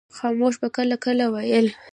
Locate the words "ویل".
1.33-1.67